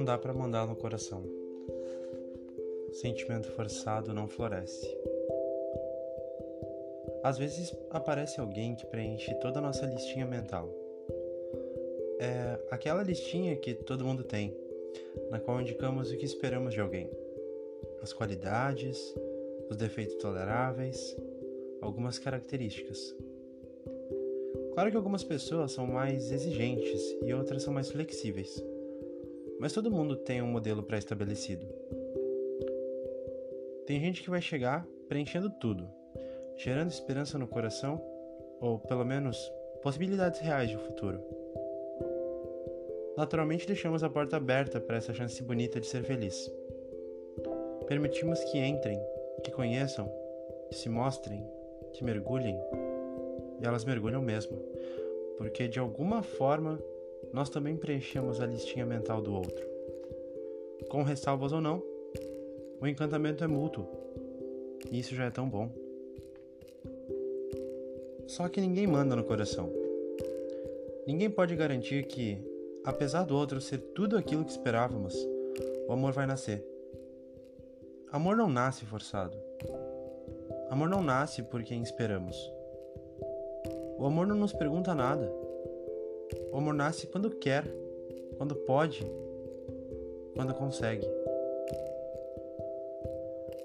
[0.00, 1.22] não dá para mandar no coração.
[2.90, 4.88] Sentimento forçado não floresce.
[7.22, 10.70] Às vezes aparece alguém que preenche toda a nossa listinha mental.
[12.18, 14.56] É aquela listinha que todo mundo tem,
[15.30, 17.10] na qual indicamos o que esperamos de alguém,
[18.02, 19.14] as qualidades,
[19.68, 21.14] os defeitos toleráveis,
[21.82, 23.14] algumas características.
[24.72, 28.64] Claro que algumas pessoas são mais exigentes e outras são mais flexíveis,
[29.60, 31.66] mas todo mundo tem um modelo pré-estabelecido.
[33.86, 35.86] Tem gente que vai chegar preenchendo tudo,
[36.56, 38.02] gerando esperança no coração,
[38.58, 39.52] ou pelo menos
[39.82, 41.20] possibilidades reais de futuro.
[43.18, 46.50] Naturalmente deixamos a porta aberta para essa chance bonita de ser feliz.
[47.86, 48.98] Permitimos que entrem,
[49.44, 50.10] que conheçam,
[50.70, 51.46] que se mostrem,
[51.92, 52.58] que mergulhem,
[53.60, 54.56] e elas mergulham mesmo,
[55.36, 56.80] porque de alguma forma
[57.32, 59.66] nós também preenchemos a listinha mental do outro.
[60.88, 61.82] Com ressalvas ou não,
[62.80, 63.86] o encantamento é mútuo.
[64.90, 65.70] E isso já é tão bom.
[68.26, 69.70] Só que ninguém manda no coração.
[71.06, 72.38] Ninguém pode garantir que,
[72.84, 75.14] apesar do outro ser tudo aquilo que esperávamos,
[75.88, 76.64] o amor vai nascer.
[78.12, 79.36] Amor não nasce forçado.
[80.68, 82.36] Amor não nasce por quem esperamos.
[83.98, 85.30] O amor não nos pergunta nada.
[86.52, 87.64] O amor nasce quando quer,
[88.36, 89.06] quando pode,
[90.34, 91.06] quando consegue.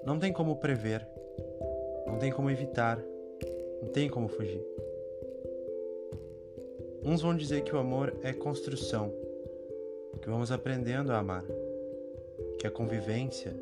[0.04, 1.06] Não tem como prever,
[2.06, 3.02] não tem como evitar,
[3.82, 4.64] não tem como fugir.
[7.04, 9.12] Uns vão dizer que o amor é construção,
[10.20, 11.44] que vamos aprendendo a amar,
[12.58, 13.54] que a convivência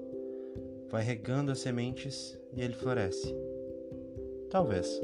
[0.89, 3.35] vai regando as sementes e ele floresce.
[4.51, 5.01] Talvez.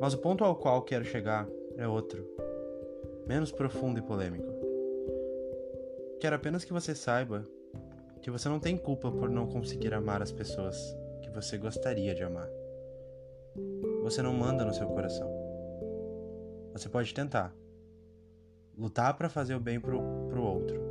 [0.00, 2.24] Mas o ponto ao qual quero chegar é outro,
[3.30, 4.52] menos profundo e polêmico.
[6.18, 7.46] Quero apenas que você saiba
[8.20, 10.76] que você não tem culpa por não conseguir amar as pessoas
[11.22, 12.48] que você gostaria de amar.
[14.02, 15.30] Você não manda no seu coração.
[16.72, 17.54] Você pode tentar.
[18.76, 20.82] Lutar para fazer o bem pro, pro outro.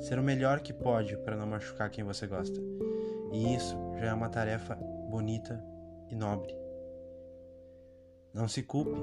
[0.00, 2.60] Ser o melhor que pode para não machucar quem você gosta.
[3.32, 4.74] E isso já é uma tarefa
[5.08, 5.64] bonita
[6.10, 6.52] e nobre.
[8.32, 9.00] Não se culpe.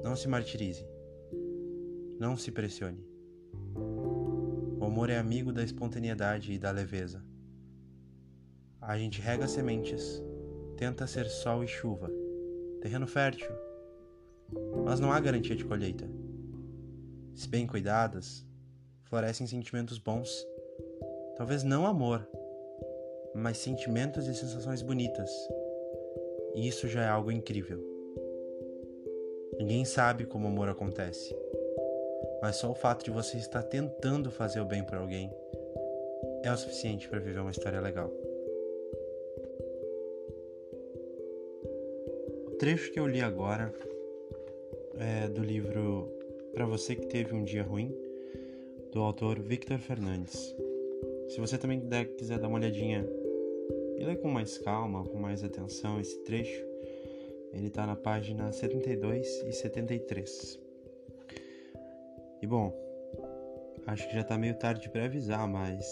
[0.00, 0.93] Não se martirize.
[2.24, 3.06] Não se pressione.
[4.80, 7.22] O amor é amigo da espontaneidade e da leveza.
[8.80, 10.22] A gente rega sementes,
[10.74, 12.10] tenta ser sol e chuva,
[12.80, 13.50] terreno fértil,
[14.86, 16.08] mas não há garantia de colheita.
[17.34, 18.42] Se bem cuidadas,
[19.02, 20.46] florescem sentimentos bons.
[21.36, 22.26] Talvez não amor,
[23.34, 25.30] mas sentimentos e sensações bonitas.
[26.54, 27.84] E isso já é algo incrível.
[29.58, 31.36] Ninguém sabe como o amor acontece
[32.44, 35.32] mas só o fato de você estar tentando fazer o bem para alguém
[36.42, 38.12] é o suficiente para viver uma história legal.
[42.46, 43.72] O trecho que eu li agora
[44.98, 46.12] é do livro
[46.52, 47.96] Para Você Que Teve um Dia Ruim,
[48.92, 50.54] do autor Victor Fernandes.
[51.30, 51.82] Se você também
[52.18, 53.08] quiser dar uma olhadinha
[53.96, 56.62] e ler com mais calma, com mais atenção esse trecho,
[57.54, 60.63] ele está na página 72 e 73.
[62.44, 62.70] E bom,
[63.86, 65.82] acho que já tá meio tarde para avisar, mas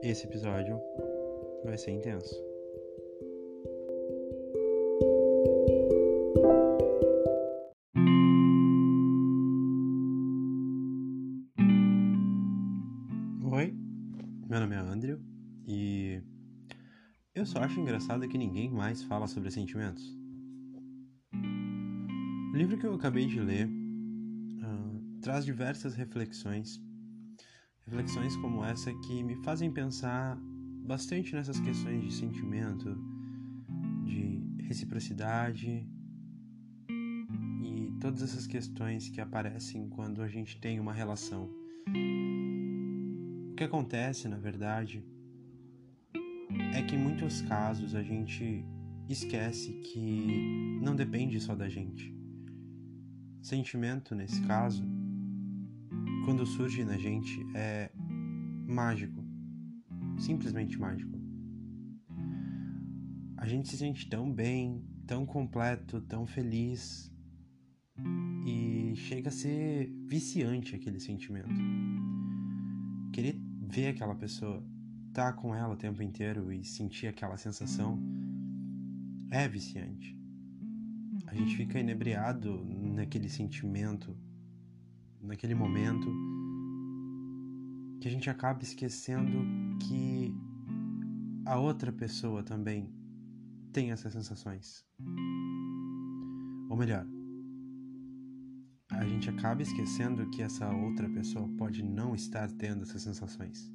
[0.00, 0.80] esse episódio
[1.64, 2.32] vai ser intenso.
[13.50, 13.74] Oi,
[14.48, 15.18] meu nome é Andrew
[15.66, 16.22] e
[17.34, 20.16] eu só acho engraçado que ninguém mais fala sobre sentimentos.
[22.52, 23.83] O livro que eu acabei de ler
[25.24, 26.78] traz diversas reflexões.
[27.86, 30.38] Reflexões como essa que me fazem pensar
[30.86, 32.94] bastante nessas questões de sentimento,
[34.04, 35.88] de reciprocidade
[37.62, 41.50] e todas essas questões que aparecem quando a gente tem uma relação.
[43.50, 45.02] O que acontece, na verdade,
[46.74, 48.62] é que em muitos casos a gente
[49.08, 52.14] esquece que não depende só da gente.
[53.40, 54.93] Sentimento, nesse caso,
[56.24, 57.90] quando surge na gente é
[58.66, 59.22] mágico,
[60.18, 61.12] simplesmente mágico.
[63.36, 67.12] A gente se sente tão bem, tão completo, tão feliz
[68.46, 71.60] e chega a ser viciante aquele sentimento.
[73.12, 74.64] Querer ver aquela pessoa,
[75.08, 78.02] estar tá com ela o tempo inteiro e sentir aquela sensação
[79.30, 80.18] é viciante.
[81.26, 84.16] A gente fica inebriado naquele sentimento
[85.24, 86.12] naquele momento
[88.00, 89.44] que a gente acaba esquecendo
[89.80, 90.34] que
[91.46, 92.92] a outra pessoa também
[93.72, 94.84] tem essas sensações.
[96.68, 97.06] Ou melhor,
[98.90, 103.72] a gente acaba esquecendo que essa outra pessoa pode não estar tendo essas sensações.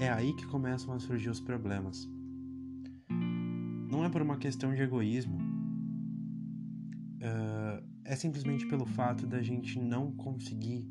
[0.00, 2.08] É aí que começam a surgir os problemas.
[3.90, 5.38] Não é por uma questão de egoísmo,
[7.18, 10.86] uh, é simplesmente pelo fato da gente não conseguir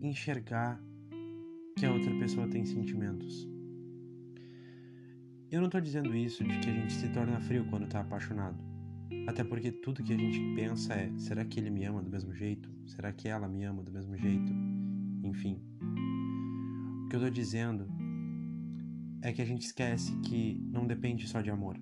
[0.00, 0.82] enxergar
[1.76, 3.48] que a outra pessoa tem sentimentos.
[5.50, 8.58] Eu não estou dizendo isso de que a gente se torna frio quando está apaixonado.
[9.26, 12.34] Até porque tudo que a gente pensa é: será que ele me ama do mesmo
[12.34, 12.70] jeito?
[12.86, 14.52] Será que ela me ama do mesmo jeito?
[15.22, 15.60] Enfim.
[17.04, 17.86] O que eu estou dizendo
[19.22, 21.78] é que a gente esquece que não depende só de amor.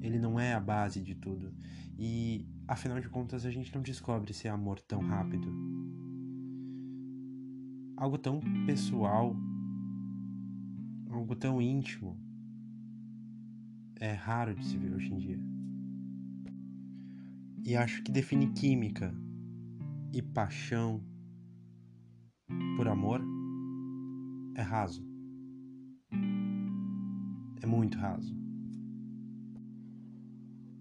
[0.00, 1.54] Ele não é a base de tudo.
[1.98, 5.46] E, afinal de contas, a gente não descobre esse amor tão rápido.
[7.96, 9.36] Algo tão pessoal,
[11.10, 12.18] algo tão íntimo,
[13.96, 15.38] é raro de se ver hoje em dia.
[17.64, 19.14] E acho que define química
[20.12, 21.04] e paixão
[22.76, 23.22] por amor
[24.56, 25.06] é raso.
[27.60, 28.41] É muito raso.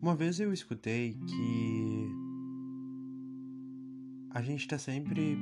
[0.01, 2.09] Uma vez eu escutei que
[4.31, 5.38] a gente está sempre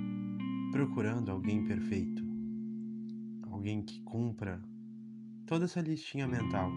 [0.74, 2.22] procurando alguém perfeito,
[3.50, 4.62] alguém que cumpra
[5.46, 6.70] toda essa listinha mental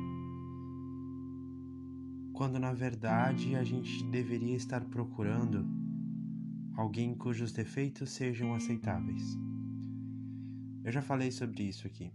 [2.33, 5.67] quando na verdade a gente deveria estar procurando
[6.77, 9.37] alguém cujos defeitos sejam aceitáveis.
[10.85, 12.13] Eu já falei sobre isso aqui.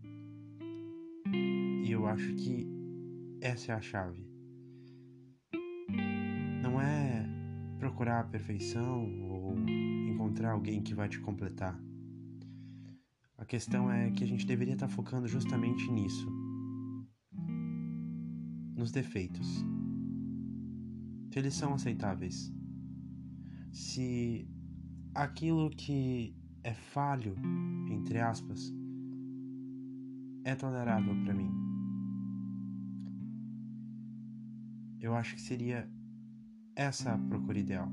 [1.84, 2.66] E eu acho que
[3.42, 4.37] essa é a chave.
[6.77, 7.27] Não é
[7.79, 9.57] procurar a perfeição ou
[10.07, 11.75] encontrar alguém que vai te completar.
[13.35, 16.31] A questão é que a gente deveria estar focando justamente nisso
[18.75, 19.65] nos defeitos
[21.31, 22.53] se eles são aceitáveis.
[23.71, 24.47] Se
[25.15, 27.35] aquilo que é falho,
[27.89, 28.71] entre aspas,
[30.44, 31.51] é tolerável para mim.
[35.00, 35.97] Eu acho que seria
[36.77, 37.91] essa a procura ideal.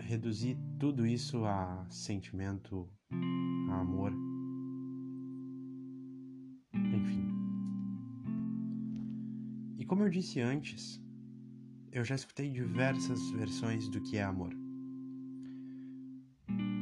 [0.00, 2.88] Reduzir tudo isso a sentimento,
[3.70, 4.12] a amor.
[9.86, 11.00] como eu disse antes,
[11.92, 14.52] eu já escutei diversas versões do que é amor.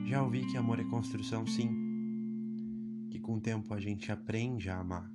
[0.07, 1.69] Já ouvi que amor é construção, sim,
[3.11, 5.11] que com o tempo a gente aprende a amar,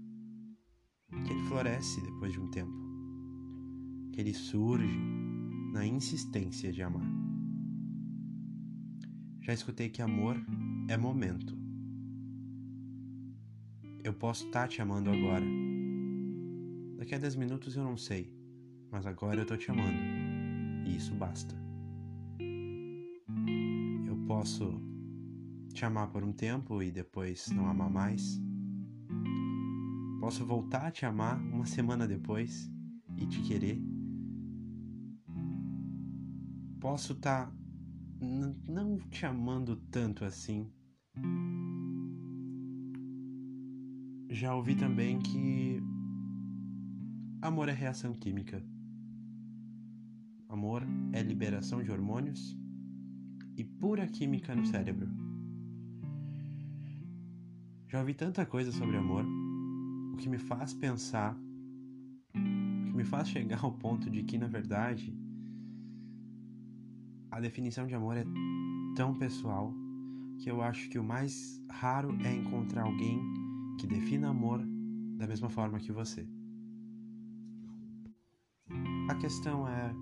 [1.26, 2.89] que ele floresce depois de um tempo,
[4.20, 5.00] ele surge
[5.74, 7.10] na insistência de amar.
[9.42, 10.36] Já escutei que amor
[10.88, 11.58] é momento.
[14.04, 15.46] Eu posso estar te amando agora
[17.00, 18.32] Daqui a 10 minutos eu não sei,
[18.92, 19.98] mas agora eu tô te amando.
[20.86, 21.56] E isso basta.
[24.06, 24.80] Eu posso
[25.74, 28.40] te amar por um tempo e depois não amar mais.
[30.20, 32.70] Posso voltar a te amar uma semana depois
[33.18, 33.82] e te querer.
[36.80, 37.54] Posso estar tá
[38.68, 40.72] não te amando tanto assim.
[44.30, 45.82] Já ouvi também que
[47.42, 48.62] Amor é reação química.
[50.50, 50.84] Amor
[51.14, 52.58] é liberação de hormônios
[53.56, 55.10] e pura química no cérebro.
[57.88, 59.26] Já ouvi tanta coisa sobre amor,
[60.14, 64.48] o que me faz pensar, o que me faz chegar ao ponto de que, na
[64.48, 65.18] verdade,
[67.32, 68.26] a definição de amor é
[68.96, 69.74] tão pessoal
[70.40, 73.20] que eu acho que o mais raro é encontrar alguém
[73.80, 74.60] que defina amor
[75.18, 76.28] da mesma forma que você.
[79.10, 79.94] A questão é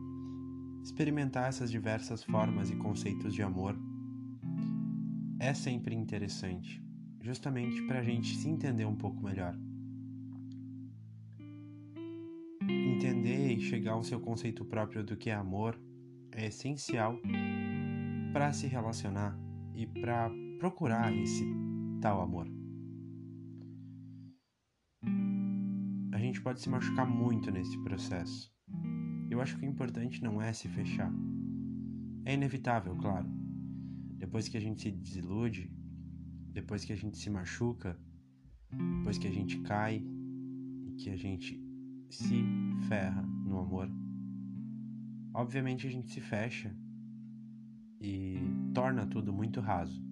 [0.84, 3.76] experimentar essas diversas formas e conceitos de amor
[5.40, 6.82] é sempre interessante,
[7.22, 9.58] justamente para a gente se entender um pouco melhor.
[12.62, 15.80] Entender e chegar ao seu conceito próprio do que é amor
[16.38, 17.20] é essencial
[18.32, 19.38] para se relacionar
[19.75, 21.46] e para procurar esse
[22.01, 22.48] tal amor.
[26.13, 28.56] A gente pode se machucar muito nesse processo
[29.29, 31.13] eu acho que o importante não é se fechar.
[32.25, 33.27] É inevitável, claro.
[34.17, 35.72] Depois que a gente se desilude,
[36.51, 38.00] depois que a gente se machuca,
[38.98, 40.03] depois que a gente cai
[40.86, 41.62] e que a gente
[42.10, 42.44] se
[42.88, 43.89] ferra no amor,
[45.38, 46.75] obviamente a gente se fecha
[48.01, 48.39] e
[48.74, 50.03] torna tudo muito raso.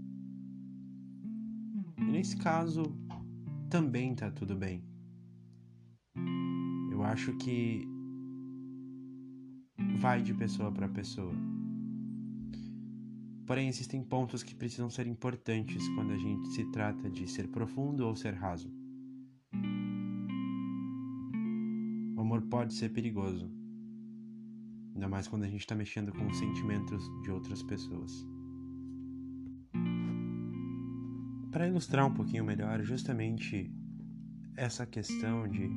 [1.98, 2.84] E nesse caso,
[3.68, 4.84] também tá tudo bem.
[6.92, 7.84] Eu acho que
[10.00, 11.34] vai de pessoa para pessoa.
[13.48, 18.06] Porém, existem pontos que precisam ser importantes quando a gente se trata de ser profundo
[18.06, 18.72] ou ser raso.
[22.16, 23.52] O amor pode ser perigoso,
[24.96, 28.26] ainda mais quando a gente está mexendo com os sentimentos de outras pessoas.
[31.52, 33.72] Para ilustrar um pouquinho melhor, justamente
[34.56, 35.70] essa questão de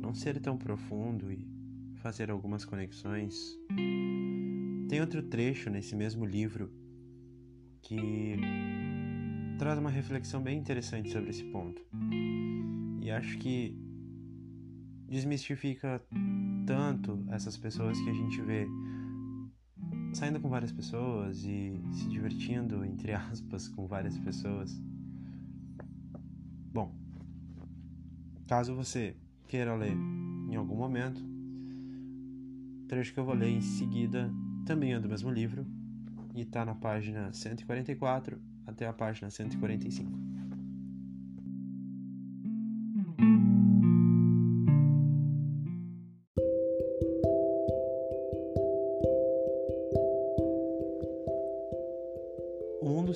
[0.00, 1.48] não ser tão profundo e
[1.96, 3.56] fazer algumas conexões,
[4.88, 6.72] tem outro trecho nesse mesmo livro
[7.82, 8.36] que
[9.58, 11.80] traz uma reflexão bem interessante sobre esse ponto.
[13.00, 13.76] E acho que
[15.08, 16.02] desmistifica
[16.68, 18.68] tanto essas pessoas que a gente vê
[20.12, 24.78] saindo com várias pessoas e se divertindo, entre aspas, com várias pessoas.
[26.70, 26.94] Bom,
[28.46, 29.16] caso você
[29.48, 29.96] queira ler
[30.50, 31.22] em algum momento,
[32.84, 34.30] o trecho que eu vou ler em seguida
[34.66, 35.66] também é do mesmo livro,
[36.34, 40.17] e está na página 144 até a página 145.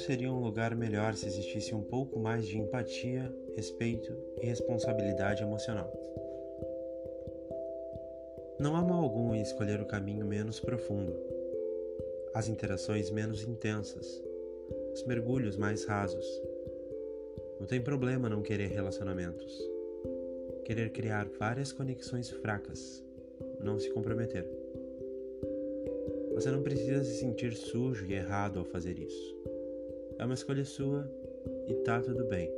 [0.02, 5.92] Seria um lugar melhor se existisse um pouco mais de empatia, respeito e responsabilidade emocional.
[8.58, 11.16] Não há mal algum em escolher o caminho menos profundo,
[12.34, 14.22] as interações menos intensas,
[14.92, 16.26] os mergulhos mais rasos.
[17.58, 19.52] Não tem problema não querer relacionamentos,
[20.64, 23.04] querer criar várias conexões fracas,
[23.60, 24.48] não se comprometer.
[26.34, 29.41] Você não precisa se sentir sujo e errado ao fazer isso.
[30.22, 31.04] É uma escolha sua
[31.66, 32.48] e tá tudo bem.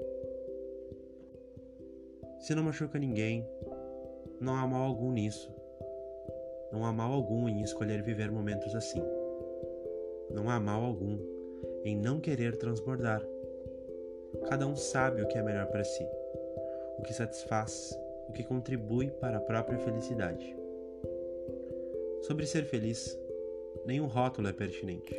[2.38, 3.42] Se não machuca ninguém,
[4.38, 5.50] não há mal algum nisso.
[6.70, 9.02] Não há mal algum em escolher viver momentos assim.
[10.30, 11.18] Não há mal algum
[11.86, 13.26] em não querer transbordar.
[14.46, 16.06] Cada um sabe o que é melhor para si,
[16.98, 20.54] o que satisfaz, o que contribui para a própria felicidade.
[22.24, 23.18] Sobre ser feliz,
[23.86, 25.18] nenhum rótulo é pertinente.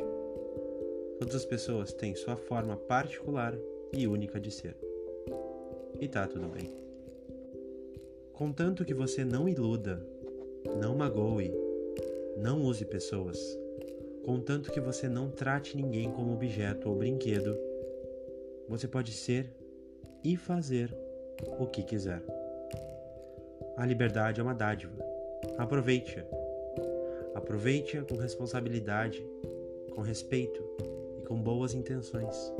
[1.18, 3.56] Todas as pessoas têm sua forma particular
[3.92, 4.76] e única de ser.
[5.98, 6.70] E tá tudo bem.
[8.34, 10.06] Contanto que você não iluda,
[10.78, 11.50] não magoe,
[12.36, 13.38] não use pessoas,
[14.26, 17.56] contanto que você não trate ninguém como objeto ou brinquedo,
[18.68, 19.50] você pode ser
[20.22, 20.94] e fazer
[21.58, 22.22] o que quiser.
[23.78, 24.92] A liberdade é uma dádiva.
[25.56, 26.24] Aproveite-a.
[27.34, 29.26] Aproveite-a com responsabilidade,
[29.94, 30.62] com respeito
[31.26, 32.52] com boas intenções.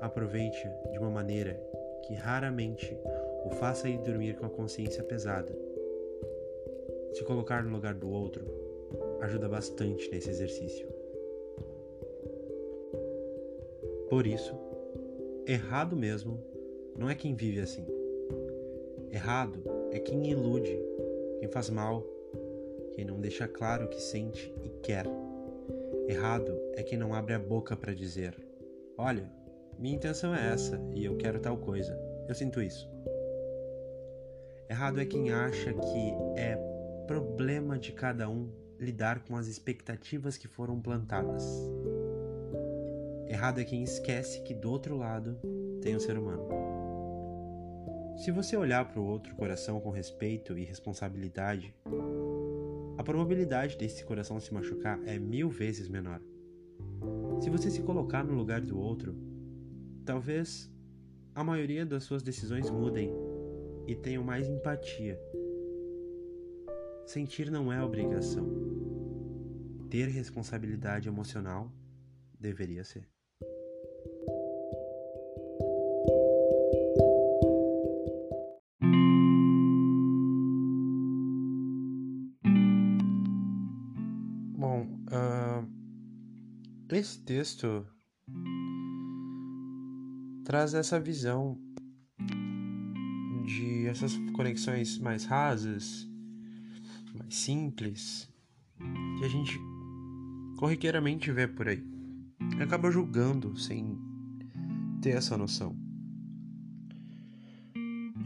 [0.00, 1.60] Aproveite-a de uma maneira
[2.06, 2.96] que raramente
[3.44, 5.56] o faça ir dormir com a consciência pesada.
[7.12, 8.44] Se colocar no lugar do outro
[9.20, 10.88] ajuda bastante nesse exercício.
[14.08, 14.54] Por isso,
[15.46, 16.42] errado mesmo
[16.96, 17.86] não é quem vive assim.
[19.12, 20.78] Errado é quem ilude,
[21.38, 22.04] quem faz mal,
[22.94, 25.06] quem não deixa claro o que sente e quer.
[26.08, 28.38] Errado é quem não abre a boca para dizer:
[28.96, 29.28] Olha,
[29.76, 31.98] minha intenção é essa e eu quero tal coisa.
[32.28, 32.88] Eu sinto isso.
[34.70, 36.56] Errado é quem acha que é
[37.08, 41.44] problema de cada um lidar com as expectativas que foram plantadas.
[43.26, 45.36] Errado é quem esquece que do outro lado
[45.82, 46.46] tem o ser humano.
[48.18, 51.74] Se você olhar para o outro coração com respeito e responsabilidade,
[52.96, 56.20] a probabilidade desse coração se machucar é mil vezes menor.
[57.40, 59.14] Se você se colocar no lugar do outro,
[60.04, 60.70] talvez
[61.34, 63.12] a maioria das suas decisões mudem
[63.86, 65.18] e tenham mais empatia
[67.08, 68.46] Sentir não é obrigação.
[69.88, 71.72] Ter responsabilidade emocional
[72.38, 73.08] deveria ser.
[86.96, 87.86] Esse texto
[90.44, 91.58] traz essa visão
[93.44, 96.08] de essas conexões mais rasas
[97.14, 98.30] mais simples
[99.18, 99.58] que a gente
[100.56, 101.82] corriqueiramente vê por aí.
[102.60, 103.98] Acaba julgando sem
[105.00, 105.76] ter essa noção.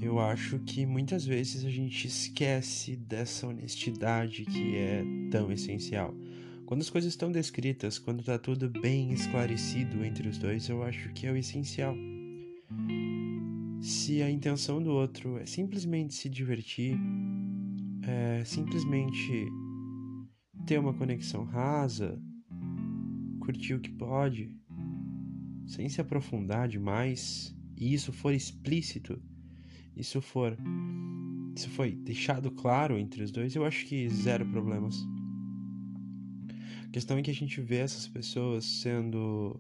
[0.01, 6.15] Eu acho que muitas vezes a gente esquece dessa honestidade que é tão essencial.
[6.67, 11.13] Quando as coisas estão descritas, quando está tudo bem esclarecido entre os dois, eu acho
[11.13, 11.95] que é o essencial.
[13.81, 16.97] Se a intenção do outro é simplesmente se divertir,
[18.03, 19.47] é simplesmente
[20.65, 22.21] ter uma conexão rasa,
[23.41, 24.57] curtir o que pode,
[25.67, 29.21] sem se aprofundar demais, e isso for explícito,
[29.97, 30.57] isso for
[31.55, 34.97] isso foi deixado claro entre os dois, eu acho que zero problemas.
[36.93, 39.59] Questão é que a gente vê essas pessoas sendo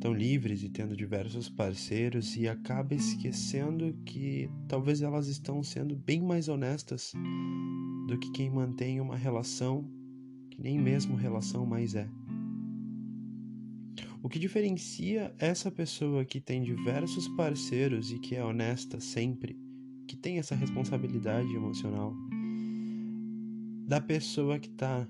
[0.00, 6.22] tão livres e tendo diversos parceiros e acaba esquecendo que talvez elas estão sendo bem
[6.22, 7.12] mais honestas
[8.08, 9.86] do que quem mantém uma relação
[10.50, 12.08] que nem mesmo relação mais é.
[14.22, 19.58] O que diferencia essa pessoa que tem diversos parceiros e que é honesta sempre,
[20.08, 22.14] que tem essa responsabilidade emocional,
[23.86, 25.06] da pessoa que está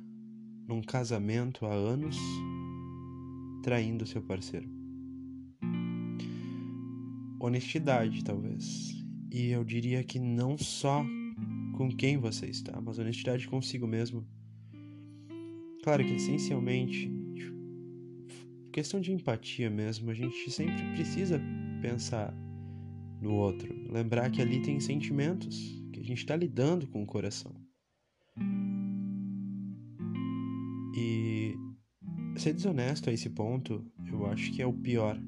[0.67, 2.17] num casamento há anos
[3.63, 4.69] traindo seu parceiro?
[7.41, 8.95] Honestidade, talvez.
[9.31, 11.05] E eu diria que não só
[11.77, 14.27] com quem você está, mas honestidade consigo mesmo.
[15.83, 17.11] Claro que essencialmente
[18.73, 21.41] questão de empatia mesmo, a gente sempre precisa
[21.83, 22.35] pensar
[23.21, 25.57] no outro, lembrar que ali tem sentimentos,
[25.93, 27.55] que a gente está lidando com o coração.
[30.95, 31.55] E
[32.37, 35.19] ser desonesto a esse ponto, eu acho que é o pior.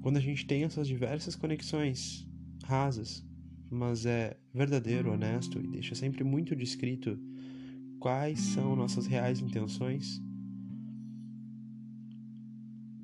[0.00, 2.28] Quando a gente tem essas diversas conexões
[2.64, 3.24] rasas,
[3.70, 7.18] mas é verdadeiro, honesto e deixa sempre muito descrito
[7.98, 10.20] quais são nossas reais intenções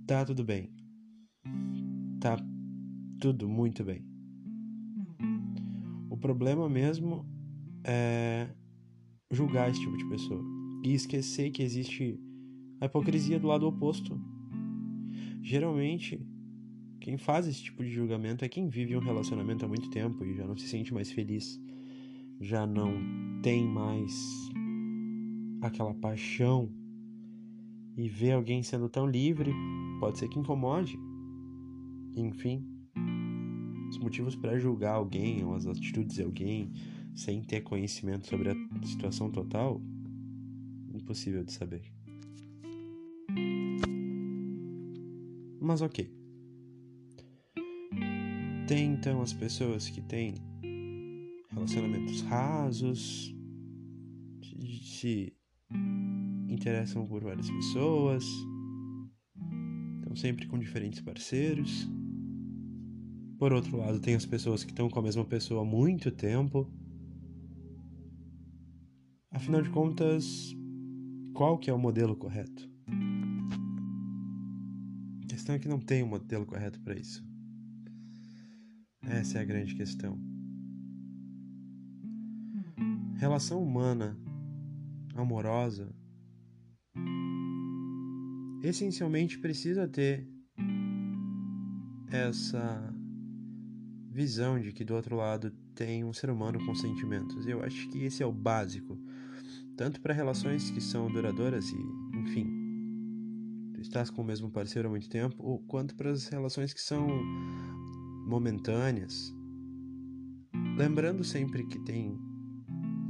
[0.09, 0.71] Tá tudo bem.
[2.19, 2.39] Tá
[3.21, 4.03] tudo muito bem.
[6.09, 7.27] O problema mesmo
[7.85, 8.49] é
[9.31, 12.19] julgar esse tipo de pessoa e esquecer que existe
[12.81, 14.21] a hipocrisia do lado oposto.
[15.43, 16.21] Geralmente,
[17.01, 20.35] quem faz esse tipo de julgamento é quem vive um relacionamento há muito tempo e
[20.35, 21.61] já não se sente mais feliz,
[22.41, 22.93] já não
[23.43, 24.13] tem mais
[25.63, 26.71] aquela paixão
[27.97, 29.53] e vê alguém sendo tão livre
[29.99, 30.99] pode ser que incomode.
[32.15, 32.65] Enfim,
[33.91, 36.73] os motivos para julgar alguém ou as atitudes de alguém
[37.15, 39.81] sem ter conhecimento sobre a situação total,
[40.99, 41.83] impossível de saber.
[45.61, 46.11] Mas ok.
[48.67, 50.35] Tem então as pessoas que têm
[51.51, 53.35] relacionamentos rasos,
[54.99, 55.33] se
[56.49, 58.25] interessam por várias pessoas,
[60.19, 61.89] sempre com diferentes parceiros.
[63.39, 66.69] Por outro lado, tem as pessoas que estão com a mesma pessoa há muito tempo.
[69.31, 70.57] Afinal de contas,
[71.39, 72.69] qual que é o modelo correto?
[75.23, 77.25] A questão é que não tem um modelo correto para isso.
[79.03, 80.19] Essa é a grande questão.
[83.19, 84.19] Relação humana,
[85.15, 85.95] amorosa,
[88.61, 90.29] essencialmente precisa ter
[92.11, 92.93] essa
[94.11, 97.47] visão de que do outro lado tem um ser humano com sentimentos.
[97.47, 98.99] Eu acho que esse é o básico,
[99.79, 101.79] tanto para relações que são duradouras e,
[102.19, 106.75] enfim, tu estás com o mesmo parceiro há muito tempo, ou quanto para as relações
[106.75, 107.07] que são
[108.27, 109.33] momentâneas.
[110.77, 112.19] Lembrando sempre que tem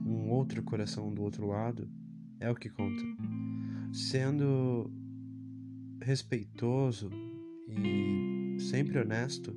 [0.04, 1.90] um outro coração do outro lado,
[2.38, 3.02] é o que conta.
[3.90, 4.92] Sendo
[6.02, 7.08] respeitoso
[7.66, 9.56] e sempre honesto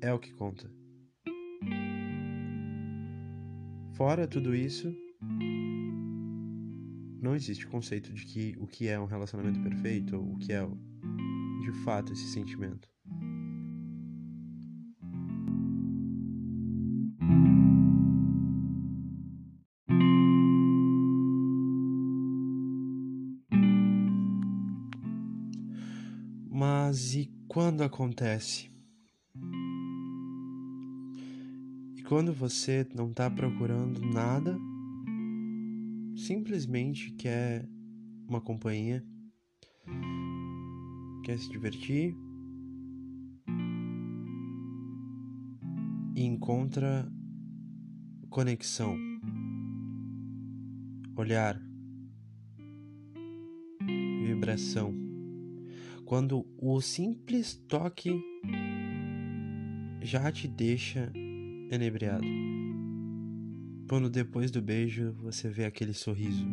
[0.00, 0.70] é o que conta.
[3.94, 4.94] Fora tudo isso,
[7.20, 10.66] não existe conceito de que o que é um relacionamento perfeito ou o que é
[10.66, 12.88] de fato esse sentimento.
[26.50, 28.70] Mas e quando acontece?
[31.96, 34.58] E quando você não está procurando nada,
[36.30, 37.68] simplesmente quer
[38.28, 39.04] uma companhia,
[41.24, 42.16] quer se divertir
[46.14, 47.10] e encontra
[48.28, 48.96] conexão,
[51.16, 51.60] olhar,
[54.24, 54.94] vibração
[56.04, 58.22] quando o simples toque
[60.00, 61.12] já te deixa
[61.72, 62.69] enebriado.
[63.90, 66.46] Quando depois do beijo você vê aquele sorriso.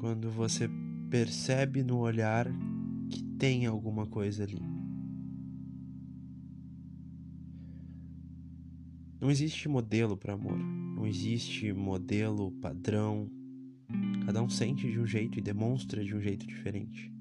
[0.00, 0.66] Quando você
[1.10, 2.46] percebe no olhar
[3.10, 4.58] que tem alguma coisa ali.
[9.20, 13.30] Não existe modelo para amor, não existe modelo padrão.
[14.24, 17.12] Cada um sente de um jeito e demonstra de um jeito diferente.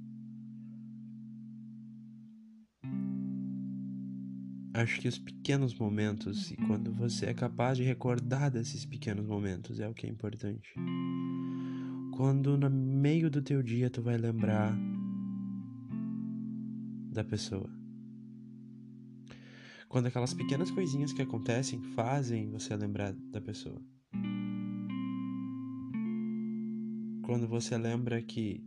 [4.79, 9.77] Acho que os pequenos momentos e quando você é capaz de recordar desses pequenos momentos
[9.81, 10.73] é o que é importante.
[12.15, 14.73] Quando no meio do teu dia tu vai lembrar
[17.11, 17.69] da pessoa.
[19.89, 23.81] Quando aquelas pequenas coisinhas que acontecem fazem você lembrar da pessoa.
[27.25, 28.63] Quando você lembra que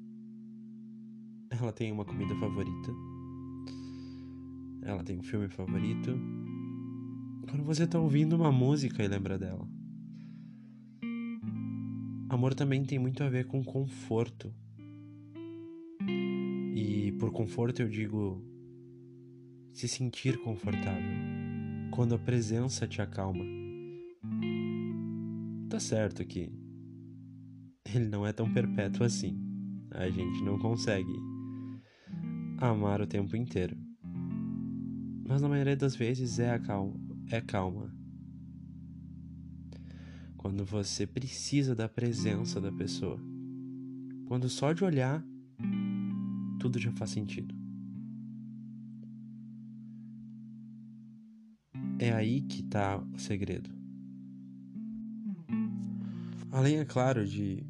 [1.49, 3.12] ela tem uma comida favorita
[4.85, 6.11] ela tem um filme favorito.
[7.49, 9.67] Quando você tá ouvindo uma música e lembra dela.
[12.29, 14.53] Amor também tem muito a ver com conforto.
[16.75, 18.43] E por conforto eu digo
[19.73, 21.23] se sentir confortável.
[21.93, 23.45] Quando a presença te acalma.
[25.69, 26.51] Tá certo que
[27.95, 29.39] ele não é tão perpétuo assim.
[29.91, 31.13] A gente não consegue
[32.59, 33.77] amar o tempo inteiro
[35.25, 37.93] mas na maioria das vezes é calma, é calma.
[40.37, 43.21] Quando você precisa da presença da pessoa.
[44.27, 45.25] Quando só de olhar
[46.63, 47.53] tudo já faz sentido.
[51.99, 53.69] É aí que está o segredo.
[56.53, 57.67] Além, é claro, de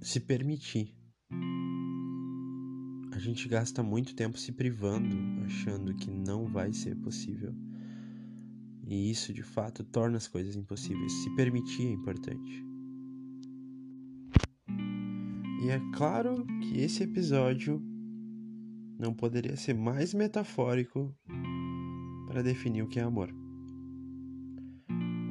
[0.00, 0.95] se permitir
[3.26, 7.52] gente gasta muito tempo se privando, achando que não vai ser possível.
[8.86, 11.12] E isso de fato torna as coisas impossíveis.
[11.12, 12.64] Se permitir é importante.
[15.62, 17.82] E é claro que esse episódio
[18.96, 21.12] não poderia ser mais metafórico
[22.28, 23.34] para definir o que é amor.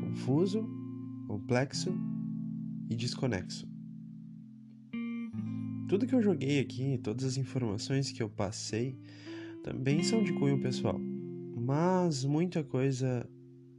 [0.01, 0.67] Confuso,
[1.27, 1.93] complexo
[2.89, 3.74] e desconexo.
[5.88, 8.98] Tudo que eu joguei aqui, todas as informações que eu passei,
[9.63, 11.00] também são de cunho pessoal.
[11.00, 13.30] Mas muita coisa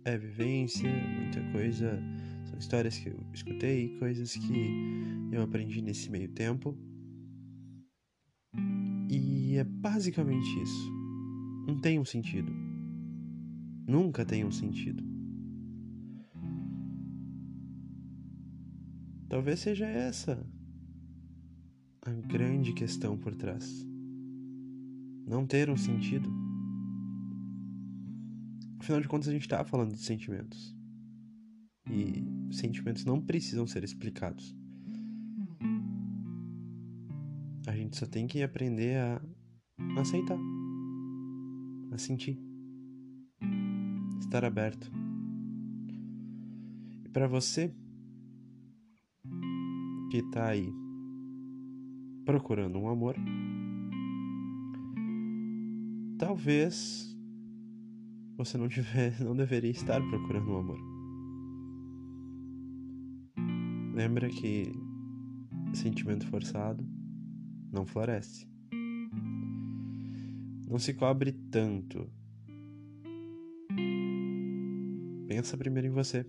[0.04, 2.00] é vivência, muita coisa
[2.44, 4.70] são histórias que eu escutei, coisas que
[5.32, 6.78] eu aprendi nesse meio tempo.
[9.10, 10.92] E é basicamente isso.
[11.66, 12.52] Não tem um sentido.
[13.84, 15.02] Nunca tem um sentido.
[19.28, 20.46] Talvez seja essa
[22.06, 23.84] a grande questão por trás.
[25.26, 26.30] Não ter um sentido.
[28.78, 30.72] Afinal de contas, a gente está falando de sentimentos.
[31.90, 34.56] E sentimentos não precisam ser explicados.
[37.66, 39.20] A gente só tem que aprender a
[40.00, 40.38] aceitar,
[41.90, 42.38] a sentir,
[44.20, 44.92] estar aberto.
[47.04, 47.74] E para você
[50.12, 50.85] que tá aí
[52.26, 53.14] procurando um amor,
[56.18, 57.16] talvez
[58.36, 60.78] você não tiver, não deveria estar procurando um amor.
[63.94, 64.72] Lembra que
[65.72, 66.84] sentimento forçado
[67.72, 68.46] não floresce.
[70.68, 72.10] Não se cobre tanto.
[75.28, 76.26] Pensa primeiro em você.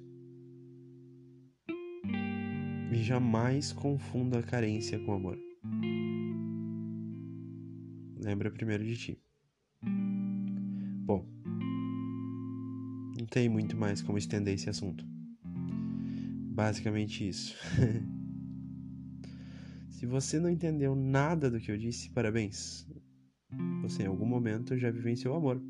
[2.92, 5.47] E jamais confunda a carência com amor.
[8.28, 9.24] Lembra primeiro de ti.
[11.06, 11.26] Bom,
[13.18, 15.06] não tem muito mais como estender esse assunto.
[16.54, 17.56] Basicamente isso.
[19.90, 22.86] Se você não entendeu nada do que eu disse, parabéns.
[23.84, 25.62] Você em algum momento já vivenciou amor,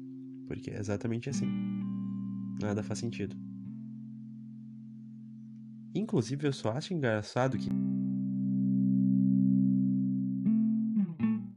[0.47, 1.45] porque é exatamente assim.
[2.59, 3.35] Nada faz sentido.
[5.93, 7.69] Inclusive, eu só acho engraçado que